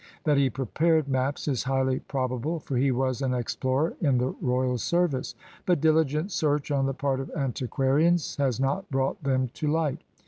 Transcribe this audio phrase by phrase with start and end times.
[0.23, 4.79] That he prepared maps is highly probable, for he was an explorer in the royal
[4.79, 5.35] service.
[5.67, 10.01] But diligent search on the part of antiquarians has not brought them to light.